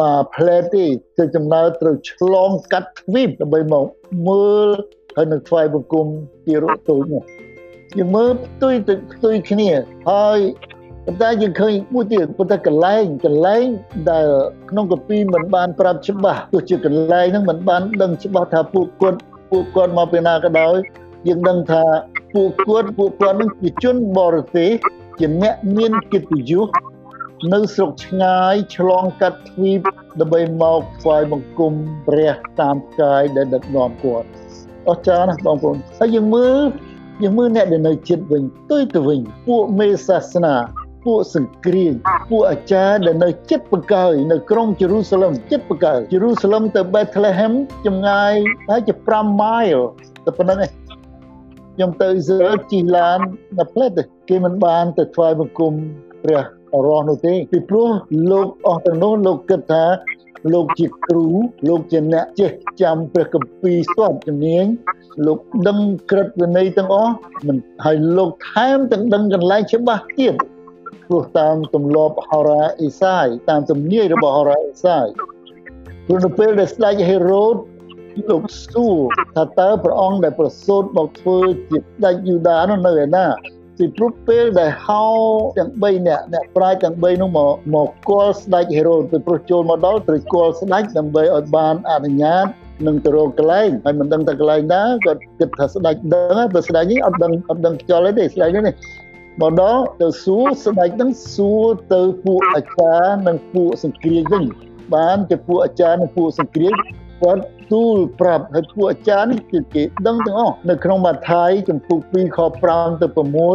[0.00, 0.84] មកផ្លែទេ
[1.14, 3.86] ធ្វើដំណើរត្រូវឆ្លងកាត់ទ្វីបដើម្បីមក
[4.28, 4.68] មើល
[5.16, 6.06] ហើយនឹងថ្វាយបង្គំ
[6.46, 7.22] ទីរត់ទូចនោះ
[7.98, 9.70] យើងមើលផ្ទុយទៅផ្ទុយគ្នា
[10.10, 10.38] ហើយ
[11.06, 13.66] ប៉ុន្តែយើងឃើញមួយទៀតប៉ុន្តែកន្លែងកន្លែង
[14.10, 14.26] ដែល
[14.70, 19.18] ក្នុងកាពីមិនបានប្រាប់ច្បាស់ទោះជាកន្លែងហ្នឹងមិនបានដឹងច្បាស់ថាពួកគាត់
[19.50, 20.74] ពួកគាត់មកពីណាក៏ដោយ
[21.28, 21.84] យើងដឹងថា
[22.34, 24.70] ពួកគាត់ពួកគាត់នឹងជាជនបរទេស
[25.18, 26.68] ជាអ្នកមានកិត្តិយស
[27.52, 29.80] នៅស្រុកឆ្ងាយឆ្លងកាត់ទ្វីប
[30.20, 31.72] ដើម្បីមកថ្វាយបង្គំ
[32.06, 34.26] ព្រះតាមកាយដែលដឹកនាំគាត់
[34.88, 36.60] អស្ចារ្យណាស់បងប្អូនហើយយើងមើល
[37.22, 40.54] យើងមើលអ្នកដែលនៅជិតវិញទុយទៅវិញពួកមេសាសនា
[41.04, 41.92] ពួកសង្គ្រាម
[42.30, 47.52] ពួកអាចារ្យដែលនៅចិត្តបកើយនៅក្រុងយេរូសាឡឹមចិត្តបកើយយេរូសាឡឹមទៅ Bethlehem
[47.86, 48.34] ចម្ងាយ
[48.68, 49.82] តែជា5 mile
[50.24, 50.70] តែប៉ុណ្្នឹងឯង
[51.74, 53.18] ខ្ញុំទៅអ៊ីស្រាអែលជិះឡាន
[53.58, 53.90] នៅផ្លេត
[54.28, 55.72] គេមិនបានទៅថ្វាយបង្គំ
[56.24, 56.42] ព្រះ
[56.86, 57.88] រស់នោះទេពីព្រោះ
[58.30, 59.84] លោកអស់ទាំងនោះលោកគិតថា
[60.52, 61.26] លោកជាគ្រូ
[61.68, 62.50] លោកជាអ្នកចេះ
[62.82, 64.64] ចាំព្រះគម្ពីរស្ទាត់ជំនាញ
[65.26, 65.78] លោកដឹង
[66.10, 67.14] ក្រឹតវិន័យទាំងអស់
[67.46, 70.34] មិនហើយលោកថែមទាំងដឹងកន្លែងច្បាស់ទៀត
[71.08, 75.06] ព្រោះតាមទម្លាប់ហោរាអេសាយតាមទំនាយរបស់ហោរាអេសាយ
[76.06, 77.56] ព្រោះនៅពេលដែលស្ដេចហេរ៉ូត
[78.30, 78.98] លោកសួរ
[79.36, 81.38] ថាតើព្រះអង្គដែលប្រសូតមកធ្វើ
[81.70, 83.26] ជាស្ដេចយូដានោះនៅឯណា
[83.78, 85.04] ពីព្រោះពេលដែលហៅ
[85.58, 92.46] ទាំង3នាក់អ្នកប្រាជ្ញទាំង3នោះមកមកគល់ស្ដេចហេរ៉ូតពីព្រោះចូលមកដល់ត្រូវគល់ស្ដេចដើម្បីឲ្យបានអនុញ្ញាត
[92.86, 98.74] នឹងទៅរកកន្លែងហើយមិនដឹងតែកន្លែងណាគាត់គិតថាស្ដេចដឹងតែស្ដេចនេះអត់ដឹងអត់ដឹងខ្យល់ទេស្ដេចនេះ
[99.40, 104.44] មកដល់ទៅសួរស្ដេចនឹងសួរទៅពួកអាចារ្យនិងពួកសង្គ្រាមវិញ
[104.94, 106.74] បានជាពួកអាចារ្យនិងពួកសង្គ្រាម
[107.22, 107.42] គាត់
[107.72, 112.38] ទូលប្រាប់ឲ្យពួកអាចារ្យនេះគឺគេដឹងទាំងអស់នៅក្នុងម៉ាថាយចំពុក2ខ
[112.70, 113.06] 5ទៅ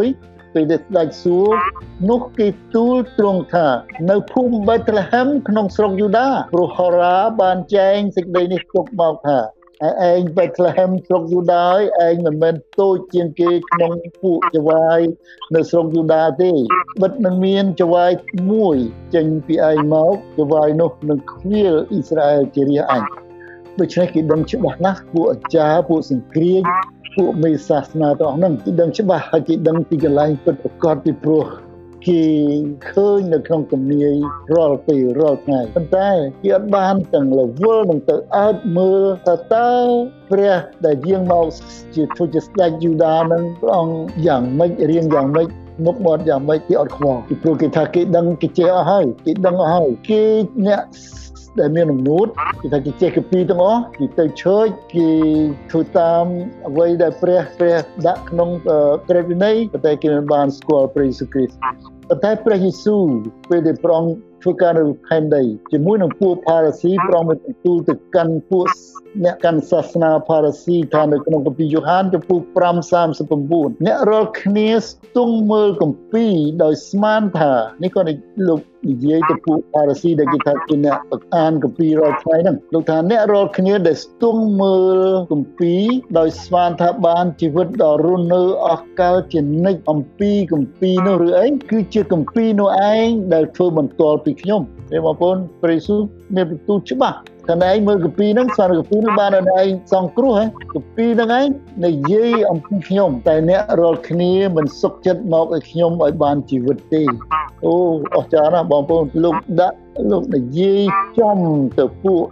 [0.03, 1.49] 6ពេលដែលស្ដេចសួរ
[2.09, 3.67] នោះគេទូលទ្រង់ថា
[4.09, 11.67] នៅភូមិបេតលេហឹមក្នុងស្រុកយូដាព្រោះហូរ៉ាបានចែងសេចក្តីនេះទុកមកថា ឯងបេតលេហឹមស្រុកយូដា
[12.07, 14.99] ឯងមិនមែនតូចជាងគេក្នុងពួកចវាយ
[15.55, 16.51] នៅស្រុកយូដាទេ
[17.01, 18.11] បិទនឹងមានចវាយ
[18.51, 18.77] មួយ
[19.15, 23.03] ចេញពីឯងមកចវាយនោះនឹងខ្វៀលអ៊ីស្រាអែលជារាអញ
[23.79, 26.63] ដូច្នេះគេដឹងច្បាស់ណាស់ពួកអាចារ្យពួកសង្គ្រាម
[27.15, 31.45] ពួកមេសាសនាទាំងអស់ហ្នឹងគេដឹងច្បាស់ហើយគេដឹងពីកន្លែងពិតប្រាកដពីព្រោះ
[32.07, 32.23] គេ
[32.89, 34.15] ឃើញនៅក្នុងទំនាយ
[34.55, 36.09] រាល់ពេលរាល់ថ្ងៃប៉ុន្តែ
[36.43, 39.71] គេអត់បានទាំងរវល់នឹងទៅអើតមើលថាតើ
[40.31, 41.45] ព្រះដែលយាងមក
[41.95, 45.47] ជាធ្វើជាស្ដេចយូដានឹងព្រះអង្គយ៉ាងម៉េចរៀងយ៉ាងម៉េច
[45.85, 50.21] មុខមាត់យ៉ាងម៉េចគេអត់ខ្វល់ពីព្រោះគេថាគេដឹងគេចេះអស់ហើយគេដឹងអស់ហើយគេ
[50.67, 50.83] អ្នក
[51.59, 52.27] ដែលមានអំណួត
[52.61, 55.09] គេថាគេចេះកាពីទាំងអស់គេទៅឈើចគេ
[55.71, 56.25] ធ្វើតាម
[56.69, 58.49] អ្វីដែលព្រះព្រះដាក់ក្នុង
[59.07, 63.03] ព្រះវិន័យប៉ុន្តែគេមិនបានស្គាល់ព្រះយេស៊ូវគ្រីស្ទ ប៉ុន្តែព្រះយេស៊ូវ
[63.49, 68.65] ពេលដែលព្រះអង្គធ្វើការនៅផែនដីជាមួយនឹងពួកផារ៉ាស៊ីព្រះអង្គបានទូលទៅកាន់ពួក
[69.23, 72.39] អ្នកកាន់សាសនាផារ៉ាស៊ីថានៅក្នុងគម្ពីរយ៉ូហានចំពោះ
[73.11, 77.51] 5:39អ្នករាល់គ្នាស្ទង់មើលគម្ពីរដោយស្មានថា
[77.83, 78.01] នេះក៏
[78.47, 80.97] លោកនិយាយទៅពួកផារ៉ាស៊ីដែលគេថាជាអ្នក
[81.37, 84.99] អានគម្ពីររាល់ថ្ងៃហ្នឹងលោកថាអ្នករាល់គ្នាដែលស្ទង់មើល
[85.31, 85.83] គម្ពីរ
[86.17, 94.61] ដោយស្មានថាបានជីវិតដ៏រស់នៅអស់កលជានិច្ចអំពីគម្ពីរនោះឬអីគឺជាគម្ពីរនោះឯងដែលធ្វើបន្ទាល់ពីខ្ញុំ
[94.91, 96.01] ទេបងប្អូនព្រះយេស៊ូវ
[96.35, 97.17] មានបន្ទូលច្បាស់
[97.49, 101.47] តែឯងមើលកាពីហ្នឹងស្វាកាពីហ្នឹងបានឲ្យឯងសង្គ្រោះហ៎កាពីហ្នឹងឯង
[101.85, 107.03] និយាយអំពីខ្ញុំតែអ្នករាល់គ្នាមិនសុខចិត្តមកឲ្យខ្ញុំឲ្យបានជីវិតទេ
[107.65, 107.73] អូ
[108.17, 109.77] អស្ចារ្យណាស់បងប្អូនលោកដាក់
[110.12, 110.82] លោកនិយាយ
[111.19, 111.39] ចំ
[111.77, 112.25] ទៅពួក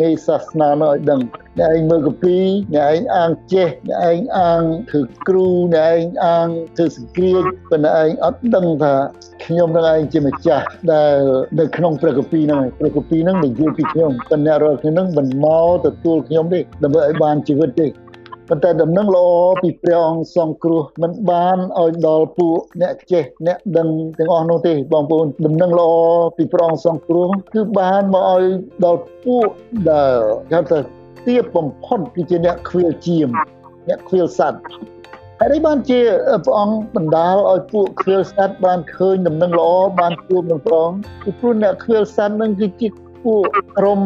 [0.00, 1.20] នៃសាសនានោះឲ្យដឹង
[1.58, 2.36] អ្នកឯងមើលកាពី
[2.74, 8.94] អ្នកឯងអាងចេះអ្នកឯងអាងធ្វើគ្រូអ្នកឯងអាងធ្វើសង្គ្រាមប៉ុន្តែឯងអត់ដឹងថា
[9.44, 11.16] ខ្ញុំនឹងឯងជាម្ចាស់ដែល
[11.58, 17.86] នៅក្នុងព្រះគម្ពីរហ្នឹងព្រះគម្ពីរហ្នឹងនិយាយពីខ្ញុំប៉ុន្តែរាល់គ្នាហ្នឹងមិនមកទទួលខ្ញុំទេដើម្បីឲ្យបានជីវិតទេ
[18.49, 19.27] ប៉ុន្តែដំណឹងល្អ
[19.61, 25.91] ពីព្រះអង្គសង្គ្រោះមិនបានឲ្យដល់ពួកអ្នកចេះអ្នកដឹងទាំងអស់នោះទេបងប្អូនដំណឹងល្អ
[26.37, 28.43] ពីព្រះអង្គសង្គ្រោះគឺបានមកឲ្យ
[28.85, 29.49] ដល់ពួក
[29.89, 30.19] ដែល
[30.51, 30.79] គេថា
[31.27, 33.27] ទាបបំផុតគឺជាអ្នកខ្វៀលជាម
[33.89, 34.63] អ្នកខ្វៀលសัตว์
[35.39, 35.99] ហើយបានជា
[36.45, 42.87] ព្រះអង្គបណ្ដាលឲ្យពួកខ្វៀលសัตว์បានឃើញដំណឹងល្អបានជួបនឹងព្រះអង្គពីព្រោះអ្នកខ្វៀលសัตว์នឹងគឺជា
[43.24, 43.42] ពួក
[43.78, 44.00] ក្រុម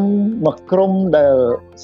[0.44, 1.34] មួយក្រុមដែល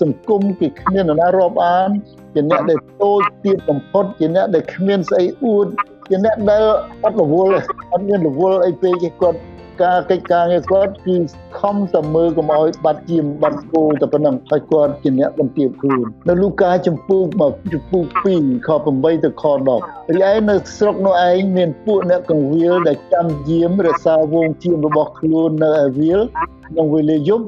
[0.00, 1.90] សង្គមគេគ្មាននរណារាប់អាន
[2.34, 5.66] ជាអ្នកដែលតូចទៀតបំផុតជាអ្នកដែលគ្មានស្អីអួត
[6.08, 6.64] ជាអ្នកដែល
[7.04, 7.50] អត់រវល់
[7.92, 9.38] អត់មានរវល់អីពេកទេគាត់
[9.82, 11.16] ការកិច្ចការងារគាត់គឺ
[11.60, 18.04] ខំតែមើលកុំឲ្យបាត់ជាមបាត់គោតែប៉ុណ្ណឹងហើយគាត់ជាអ្នកបន្ទាបខ្លួននៅលូកាចំពូកមកចំពូក
[18.36, 19.44] 2ខ8ទៅខ
[19.78, 26.20] 10រីឯនៅស្រុកនោះឯងមានពួកអ្នកកងវិលដែលចាំយាមរក្សាវងជាមរបស់ខ្លួននៅឯវិល
[26.68, 27.46] ក្នុងវេលាយប់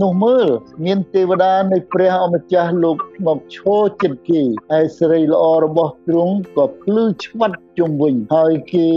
[0.00, 0.48] នោះមើល
[0.84, 8.88] មានទេវតានៃព្រះអម្ចាស់លោកមកឈរចិត្តគេហើយសេរីល្អរបស់ទ្រង់ក៏ភ្លឺឆ្វាត់ជុំវិញហើយគេ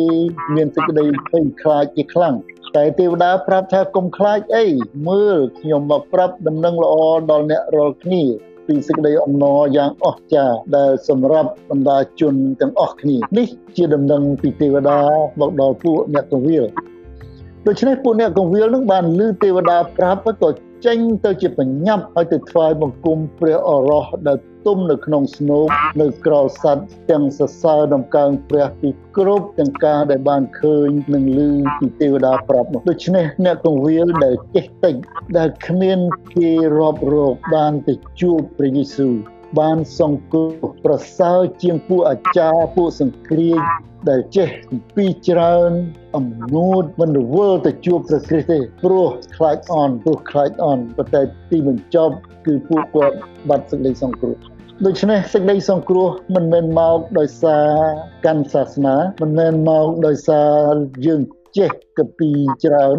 [0.55, 2.35] មានសេចក្តីភ័យខ្លាចជាខ្លាំង
[2.75, 4.65] តែទេវតាប្រាប់ថាកុំខ្លាចអី
[5.09, 6.95] មើលខ្ញុំមកប្រាប់ដំណឹងល្អ
[7.31, 8.23] ដល់អ្នករាល់គ្នា
[8.67, 14.99] ពីសេចក្តីអំណរយ៉ាងអស្ចារ្យដែលសម្រាប់បណ្ដាជនទាំងអស់គ្នានេះជាដំណឹងពីទេវតា
[15.39, 16.65] មកដល់ពួកអ្នកកងវិល
[17.67, 20.49] ដូច្នេះពួកអ្នកកងវិលនឹងបានឮទេវតាប្រាប់ក៏
[20.85, 25.67] ចេញទៅជាបញ្ញត្តិឲ្យទៅថ្វាយបង្គំព្រះអរោះដែល ទុំនៅក្នុងស្នូក
[26.01, 31.39] នៅក្រោលសัตว์ទាំងសរសើរដំកើងព្រះពីគ្រប់ទាំងការដែលបានឃើញនឹងឮ
[31.79, 34.95] ពីទេវតាប្រាប់នោះដូច្នេះអ្នកកងវិលដែលចេះតិច
[35.37, 35.99] ដែលគ្មាន
[36.35, 39.15] គេរាប់រកបានទៅជួបព្រះយេស៊ូវ
[39.59, 43.61] បានសង្គ្រោះប្រសើរជាងពួកអាចារ្យពួកសង្គ្រាច
[44.09, 44.49] ដែលចេះ
[44.95, 45.71] ពីច្រើន
[46.15, 51.21] អំនួតមិនរវល់ទៅជួបព្រះគ្រីស្ទទេព្រោះខ្លាចអន់ព្រោះខ្លាចអន់ប៉ុន្តែ
[51.51, 53.17] ទីបញ្ចប់គឺពួកគាត់
[53.49, 57.69] បាត់សេចក្តីសង្គ្រោះ ដូច្នេះសេចក្តីសង្គ្រោះមិនមែនមកដោយសារ
[58.25, 60.71] កាន់សាសនាមិនមែនមកដោយសារ
[61.05, 61.21] យើង
[61.57, 62.29] ចេះកពី
[62.65, 62.95] ច្រើន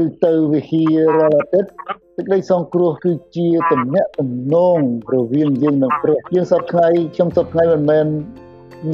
[0.00, 1.70] ឬទៅវិហាររាល់អាទិត្យ
[2.16, 4.78] សេចក្តីសង្គ្រោះគឺជាទំនាក់ទំនង
[5.14, 8.06] រវាងយើងនិងព្រះយើងសពថ្ងៃខ្ញុំសពថ្ងៃមិនមែន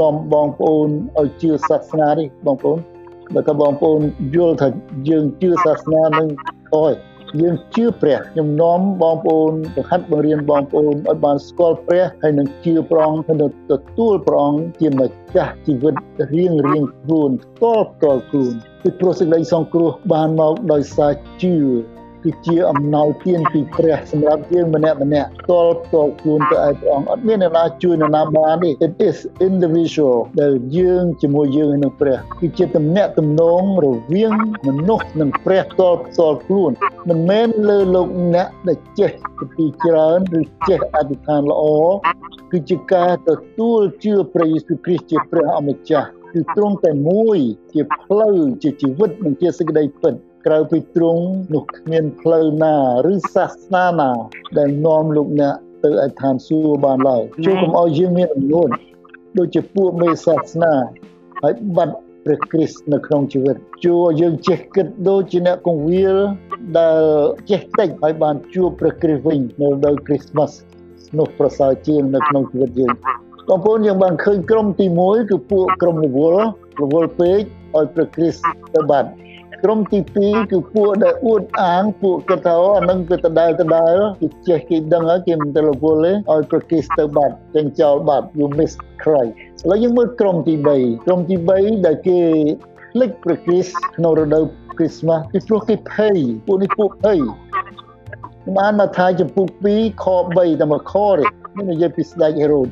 [0.00, 0.88] នាំបងប្អូន
[1.18, 2.78] ឲ្យជឿសាសនានេះបងប្អូន
[3.34, 4.00] បើថាបងប្អូន
[4.36, 4.68] យល់ថា
[5.08, 6.28] យើងជឿសាសនានឹង
[6.70, 6.92] ខ້ອຍ
[7.40, 15.94] យើងជឿព្រះខ្ញុំនាំបងប្អូនបង្ហាត់បង្រៀនបងប្អូនឲ្យបានស្គាល់ព្រះហើយនឹងជឿព្រះអង្គហើយនឹងទទួលព្រះអង្គជាម្ចាស់ជីវិត
[16.34, 17.30] រៀងរៀងខ្លួន
[17.62, 21.12] តលតលខ្លួនពីព្រោះសេចក្តីសង្គ្រោះបានមកដោយសារ
[21.42, 21.56] ជឿ
[22.24, 29.16] គឺជាអំណោយទានពីព្រះសម្រាប់យើងម្នាក់ម្នាក់តលតលខ្លួនទៅឲ្យព្រះអង្គអត់មានអ្នកណាជួយអ្នកណាបានទេ it is
[29.48, 34.32] individual ដែលយើងជាមួយយើងនឹងព្រះគឺជាទំនាក់ទំនងរវាង
[34.66, 36.70] មនុស្សនិងព្រះតលតលខ្លួន
[37.08, 39.10] មិនមែនលើលោកអ្នកដែលចេះ
[39.56, 41.64] ពីច្រើនឬចេះអធិដ្ឋានល្អ
[42.52, 47.38] គឺជាការទទួលជឿព្រះយេស៊ូវគ្រីស្ទជាព្រះអម្ចាស់គឺទ្រង់តែមួយ
[47.72, 50.14] ជាផ្លូវជាជីវិតនិងជាសេចក្តីពិត
[50.46, 51.24] ក្រៅពីទ្រង់
[51.54, 52.74] នោះគ្មានផ្លូវណា
[53.12, 54.10] ឬសាសនាណា
[54.58, 58.68] ដែលនាំលោកអ្នកទៅឯឋានសួគ៌បានឡើយជួយកុំឲ្យយើងមានអំនួន
[59.38, 60.74] ដូចជាពួកមេសាសនា
[61.42, 66.16] ហើយបាត់ព្រះគ្រីស្ទនៅក្នុងជីវិតជួយើងចេះគិតដូចជាអ្នកកងវិល
[66.78, 67.02] ដែល
[67.50, 70.56] ចេះតិចហើយបានជួបព្រះគ្រីស្ទវិញនៅដល់គ្រីស្មាស់
[71.18, 72.92] នោះប្រសើរជាងនៅក្នុងជីវិតយើង
[73.48, 76.44] បងប្អូនយើងបានឃើញក្រុមទី1គឺពួកក្រុមរវល់
[76.82, 77.40] រវល់ពេក
[77.76, 79.08] ឲ្យព្រះគ្រីស្ទទៅបាត់
[79.64, 92.20] ក្រុមទី2គឺពួកដែលអួតអាងពួកគេថាអានឹងវាដដែលដដែលគេចេះគេដឹងហើយគេមិនទៅរវល់ទេឲ្យប្រគិសទៅបាត់ចេញចោលបាត់ you miss Christ ឥឡូវយើងមើលក្រុមទី3ក្រុមទី3ដែលគេ
[92.92, 94.44] ភ្លេចប្រគិសក្នុងរដូវ
[94.76, 97.18] Christmas ពីព្រោះគេភ័យពួកនេះពួកភ័យ
[98.56, 99.46] បានមកថាចំពុក
[99.76, 101.24] 2ខ3តែមួយខទេ
[101.56, 102.68] នេះនិយាយពីស្ដេចហេរ៉ូត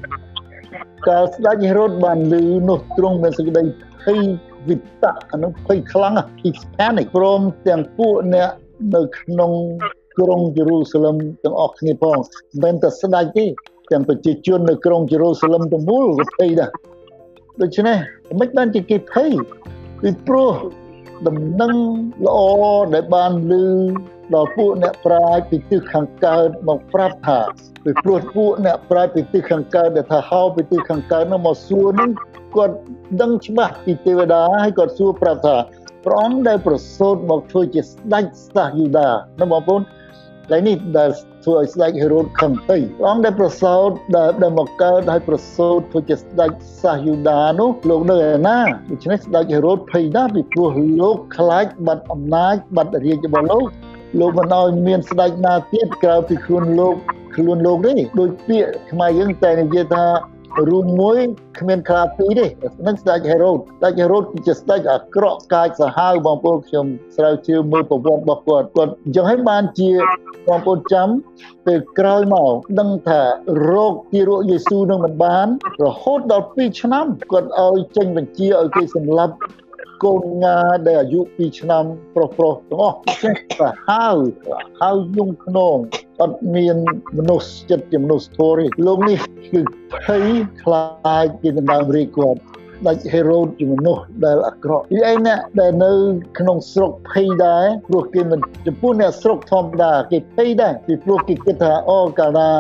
[1.09, 2.35] កាលស្ដេចហេរ៉ូតបានឮ
[2.68, 3.62] នោះទ្រង់មានសេចក្តី
[4.05, 4.20] ភ័យ
[4.68, 8.51] វិតៈអានោះភ័យខ្លាំង Hispanic ព្រមទាំងពួកអ្នក
[8.94, 9.53] នៅក្នុង
[10.18, 12.18] ក្រុងយេរូសាឡឹមទាំងអស់គ្នាផង
[12.62, 13.47] មិនតែស្ដេចទេ
[13.90, 16.71] ទាំងប្រជាជននៅក្រុងយេរូសាឡឹមទាំងមូលក៏ភ័យដែរ
[17.62, 17.97] ដូច្នេះ
[18.40, 19.31] មិនបានជាគេភ័យ
[20.01, 20.53] ពីព្រោះ
[21.27, 21.75] ដំណឹង
[22.27, 22.38] ល្អ
[22.94, 23.53] ដែលបានឮ
[24.35, 27.41] ដល់ពួកអ្នកប្រាជ្ញពីទិសខាងកើតមកប្រាប់ថា
[27.85, 32.11] ពីព្រោះពួកអ្នកប្រាជ្ញពីទិសខាងកើតដែលថាហៅពីទិសខាងកើតនោះមកសួរនឹង
[32.57, 32.75] គាត់
[33.23, 35.57] ដឹងច្បាស់ពីទេវតាហើយគាត់សួរប្រាប់ថា
[36.05, 39.09] ព្រះអង្គដែលប្រសូតមកធ្វើជាស្ដេចសាសយូដា
[39.41, 39.83] ណាបងប្អូន
[40.53, 41.11] ឡើយនេះដែល
[41.45, 46.51] ធ្វើឲ្យស្ដេចហេរ៉ូតខឹងទៅព្រះអង្គដែលប្រសូតដែលដែលមកកើតហើយប្រសូតធ្វើជាស្ដេច
[46.83, 48.59] សាសយូដានោះលោកនៅឯណា
[48.91, 53.64] ដូច្នេះស្ដេចហេរ៉ូតភ័យណាស់ពីព្រោះលោកខ្លាចបាត់អំណាចបាត់រាជរបស់លោក
[54.18, 56.94] លោកមិនឲ្យមានស្ដេចណាទៀតក្រៅពីខ្លួនលោក
[57.37, 60.05] ខ្លួនលោកទេដោយពាក្យខ្មែរយើងតែនិយាយថា
[60.68, 61.18] រួមមួយ
[61.59, 62.47] គ្មានខ្លាពីរទេ
[62.87, 69.90] នឹងស្ដេចហេរ៉ូតស្ដេចហេរ៉ូតគឺជាស្ដេចអាក្រក់កាចសាហាវបងប្អូនខ្ញុំស្រាវជ្រាវមើលប្រវត្តិរបស់គាត់គាត់អញ្ចឹងហើយបានជា
[70.49, 71.09] បងប្អូនចាំ
[71.66, 73.23] ពេលក្រោយមកដឹងថា
[73.71, 75.47] រោគទីរោគយេស៊ូនឹងមិនបាន
[75.85, 79.35] រហូតដល់2ឆ្នាំគាត់ឲ្យចេញបញ្ជាឲ្យគេសម្លាប់
[80.04, 81.84] កូនងាដែលអាយុ2ឆ្នាំ
[82.14, 84.16] ប្រុសប្រុសទាំងអស់ចេះសាហាវ
[84.80, 85.76] ហាវយំខ្នង
[86.22, 86.76] អត់មាន
[87.18, 89.18] មនុស្សចិត្តជាមនុស្សធម៌ទេលោកនេះ
[89.52, 89.61] គឺ
[90.04, 90.24] ភ័យ
[90.62, 92.40] ខ្លាចពីដណ្ដើមរាជគាត់
[92.87, 95.92] ដាច់ហេរ៉ូតជាមនុស្សដែលអាក្រក់ពីឯអ្នកដែលនៅ
[96.38, 102.50] ក្នុងស្រុកភ័យដែរព្រោះគេមិនចំពោះអ្នកស្រុកធម្មតាគេភ័យដែរពីព្រោះគេគិតថាអូកាលណា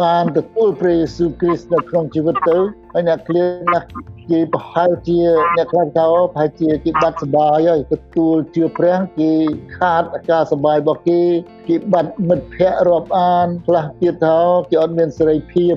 [0.00, 2.58] បានទទួលព្រះយេស៊ូវគ្រីស្ទនៅក្នុងជីវិតទៅ
[2.96, 3.86] ហើយអ្នកឃ្លាណាស់
[4.30, 5.18] គេប្រហែលជា
[5.56, 9.32] អ្នកខ្លះថាប្រហែលជាគេបាត់សបាយហើយទទួលជឿព្រះគេ
[9.78, 11.20] ខាតអាការសបាយរបស់គេ
[11.68, 14.38] គេបាត់មិត្តភ័ក្តិរាប់អានខ្លះទៀតថា
[14.70, 15.74] គេអត់មានសេរីភាព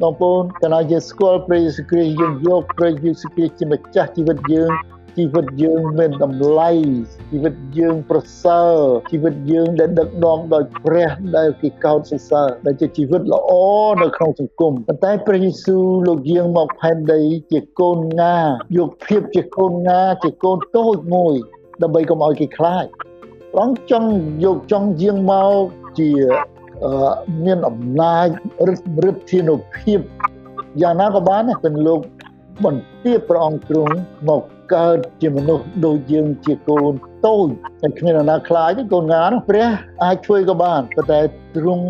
[0.00, 4.70] បងប្អូនកាលណាយើងស្គាល់ព្រះយេស៊ូវគ្រីស្ទយើងយកព្រះយេស៊ូវគ្រីស្ទជាម្ចាស់ជីវិតយើង
[5.16, 6.70] ជីវិតយើងមានតម្លៃ
[7.30, 8.76] ជីវិតយើងប្រសើរ
[9.12, 13.50] ជីវិតយើងដែលដឹកនាំដោយព្រះដែលគេកោតសរសើរដែលជាជីវិតល្អ
[14.02, 17.20] នៅក្នុងសង្គមប៉ុន្តែព្រះយេស៊ូវលោកយាងមកផែនដី
[17.52, 18.38] ជាកូនងា
[18.78, 21.34] យកភាពជាកូនងាជាកូនតូចមួយ
[21.82, 22.84] ដើម្បីកុំឲ្យគេខ្លាច
[23.52, 24.08] ព្រះអង្គចង់
[24.44, 25.62] យកចង់យាងមក
[25.98, 26.10] ជា
[27.44, 28.28] មានអំណាច
[28.68, 30.00] រិទ្ធរិទ្ធានុភាព
[30.82, 32.00] យ៉ាងណាក៏បានពេលលោក
[32.64, 33.94] បន្ទាបព្រះអង្គទ្រង់
[34.28, 34.42] មក
[34.74, 36.92] កើតជាមនុស្សដូចយើងជាកូន
[37.26, 37.48] តូច
[37.82, 39.66] តែគ្មានណាខ្លាចទេកូនងានោះព្រះ
[40.04, 41.20] អាចជួយក៏បានប៉ុន្តែ
[41.56, 41.86] ទ្រង់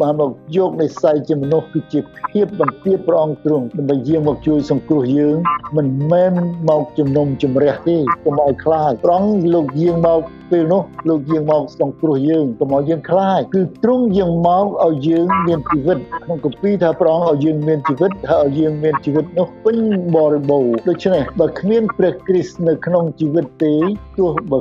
[0.00, 2.00] បានមកយកនៃស័យជាមនុស្សគឺជា
[2.30, 5.36] ភាពបន្ទាបព្រះអង្គទ្រង់ដើម្បីយាងមកជួយសង្គ្រោះយើង
[5.76, 6.32] មិនមែន
[6.68, 19.78] មកជំនុំជម្រះទេកុំឲ្យខ្លាចព្រះអង្គលោកយាងមកពេលនោះលោកយាងមកសង្គ្រោះយើងកុំឲ្យយើងខ្លាចគឺទ្រង់យាងមកឲ្យយើងមានជីវិតក្នុងគម្ពីរថាព្រះអង្គឲ្យយើងមានជីវិតហើយឲ្យយើងមានជីវិតនោះពេញ
[20.16, 23.74] បរិបូរណ៍ដូច្នេះបើគ្មានព្រះគ្រីស្ទនៅក្នុងជីវិតទេ
[24.18, 24.58] ទោះបើ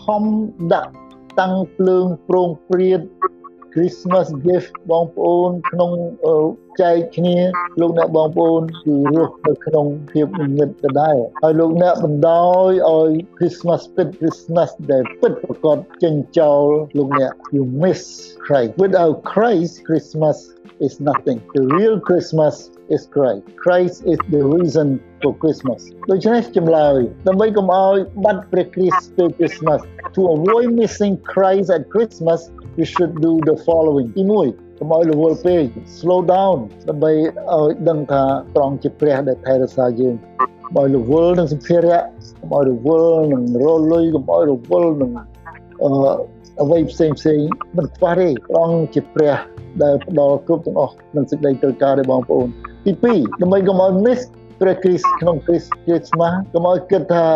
[0.00, 0.24] ខំ
[0.72, 0.90] ដាក់
[1.40, 3.00] តាំងភ្លើងប្រងព្រាត
[3.73, 5.91] Christmas gift បងប្អូនក្នុង
[6.81, 7.37] ចែកគ្នា
[7.79, 16.63] លោកអ្នកបងប្អូនគឺរស់នៅក្នុងភាពងងឹតដដែលហើយលោកអ្នកបណ្ដោយឲ្យ Christmas ពិត Christmas ដែលពិតប្រកបចេញចោល
[16.97, 18.01] លោកអ្នក you miss
[18.45, 20.37] Christ without Christ Christmas
[20.85, 22.55] is nothing the real Christmas
[22.95, 24.87] is Christ Christ is the reason
[25.22, 25.80] for Christmas
[26.10, 29.80] ដូច្នេះចម្លើយដើម្បីកុំឲ្យបាត់ព្រះគ្រីស្ទពេល Christmas
[30.16, 32.40] to avoid missing Christ at Christmas
[32.78, 35.64] we should do the following ទី1កុំឲ្យរវល់ពេក
[35.98, 38.22] slow down ដើម្បីឲ្យដឹងថា
[38.56, 40.14] ត្រង់ជាព្រះដែលថែរក្សាយើង
[40.66, 42.00] កុំឲ្យរវល់នឹងសម្ភារៈ
[42.40, 45.10] កុំឲ្យរវល់នឹងរលុយកុំឲ្យរវល់នឹង
[45.84, 45.90] អឺ
[46.62, 47.40] អ្វីផ្សេងផ្សេង
[47.76, 49.36] មិនខ្វះទេត្រង់ជាព្រះ
[49.82, 52.48] ដែលផ្ដល់គ្រប់ទាំងអស់នឹងសេចក្តីត្រូវការរបស់បងប្អូន
[52.84, 54.20] ទី2ដើម្បីកុំឲ្យ miss
[54.60, 57.26] ព្រះគ្រីស្ទក្នុងគ្រីស្ទគ្រីស្មាស់កុំឲ្យគិតថា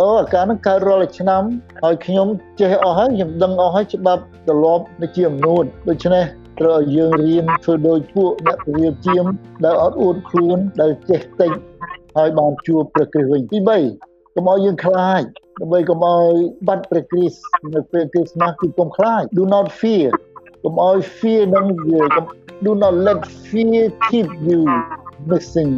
[0.00, 1.42] អូអាការហ្នឹងកើតរាល់ឆ្នាំ
[1.82, 2.26] ហើយខ្ញុំ
[2.60, 6.24] ចេះអស់ហើយខ្ញុំដឹងអស់ហើយច្បាប់ទម្លាប់នេះជាអំនួតដូច្នេះ
[6.60, 9.24] ត្រូវឲ្យយើងរៀនធ្វើដូចពួកអ្នកពវិជាម
[9.64, 11.50] ដែលអត់អួតខ្លួនដែលចេះតិច
[12.16, 13.58] ហើយបានជួបព្រះគ្រីស្ទវិញទី
[13.98, 15.22] 3កុំឲ្យយើងខ្លាច
[15.60, 16.32] ដើម្បីកុំឲ្យ
[16.68, 17.40] បាត់ព្រះគ្រីស្ទ
[17.74, 20.08] នៅពេលគ្រីស្មាស់គឺកុំខ្លាច do not fear
[20.64, 22.02] កុំឲ្យ fear នឹងវា
[22.66, 24.60] do not let fear keep you
[25.30, 25.72] missing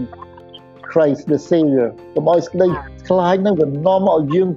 [0.96, 2.66] Christ the Savior កុំឲ្យស្ដី
[3.08, 4.48] ខ្លាចនឹងវានាំឲ្យយើង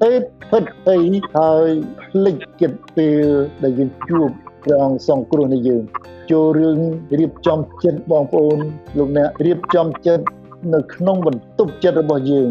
[0.00, 0.98] ពេតពិតអី
[1.36, 1.68] ហើយ
[2.10, 3.26] ភ្លេចគិតពេល
[3.62, 4.28] ដែលយើងជួប
[4.64, 5.82] ព្រះអង្គសង្គ្រោះនៃយើង
[6.30, 6.78] ចូលរឿង
[7.18, 8.58] រៀបចំចិត្តបងប្អូន
[8.98, 10.24] លោកអ្នករៀបចំចិត្ត
[10.74, 12.48] នៅក្នុងបន្ទប់ចិត្តរបស់យើង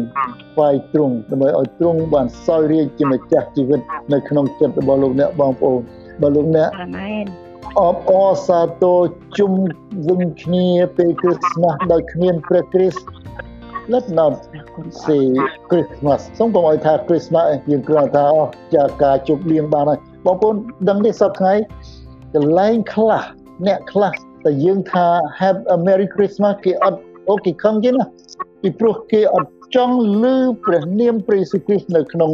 [0.52, 3.80] ស្វែងទ្រង់ដើម្បីឲ្យទ្រង់បានសោយរាជជាម្ចាស់ជីវិត
[4.12, 5.80] នៅក្នុងចិត្តរបស់លោកអ្នកបងប្អូន
[6.22, 7.24] បើលោកអ្នកអាមែន
[7.80, 9.00] អបអរសាទរ
[9.38, 9.52] ជុំ
[10.08, 13.25] វិញគ្នាពេលគ្រីស្មាស់ដោយគ្មានព្រះគ្រីស្ទ
[13.92, 14.32] let not
[15.04, 15.22] say
[15.70, 18.26] Christmas សូមកុំឲ្យថា Christmas យើងគ្រាន់ថា
[18.74, 20.54] ចាការជប់លៀងបានហើយបងប្អូន
[20.88, 21.62] ដឹងទេសប្តាហ៍
[22.34, 23.22] កន្លែងខ្លះ
[23.66, 24.12] អ្នកខ្លះ
[24.44, 25.06] តែយើងថា
[25.40, 28.04] have a merry christmas គេអត់អូគេខឹងគេណា
[28.62, 30.24] ពីព្រោះគេអត់ចង់ឮ
[30.64, 32.30] ព្រះនាមព្រះយេស៊ូវគ្រីស្ទនៅក្នុង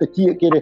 [0.00, 0.60] តិចគេទេ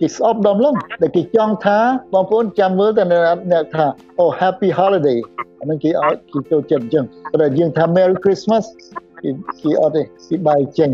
[0.00, 1.78] គេស្អប់ដំឡឹងដែលគេចង់ថា
[2.14, 3.04] បងប្អូនចាំមើលតែ
[3.52, 3.86] អ្នកថា
[4.18, 5.18] អូ happy holiday
[5.60, 7.04] អានឹងគេឲ្យគេចូលចិត្តអញ្ចឹង
[7.40, 8.64] តែយើងថា merry christmas
[9.21, 9.29] គេ
[9.61, 10.91] គេអត់ទេគេបែកចេញ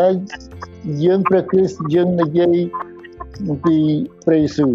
[0.00, 0.08] តែ
[1.04, 2.56] យើងព្រះគ្រីស្ទយើងនិយាយ
[3.48, 3.76] អំពី
[4.26, 4.72] ព្រះយេស៊ូវ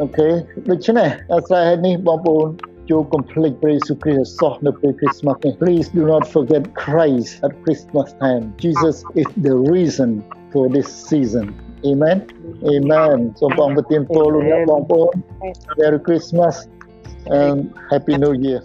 [0.00, 0.28] អូខេ
[0.70, 2.48] ដូច្នេះអាស្រ័យហេតុនេះបងប្អូន
[2.90, 9.54] ចូល complete ព្រះយេស៊ូវគ្រីស្ទសោះនៅពេល Christmas នេះ Please do not forget Christ at Christmas time Jesus is the
[9.74, 10.10] reason
[10.52, 11.46] for this season
[11.90, 12.18] Amen
[12.74, 15.12] Amen សូមបងប្រទានពរលោកអ្នកបងប្អូន
[15.78, 16.54] Merry Christmas
[17.40, 17.58] and
[17.90, 18.60] Happy New Year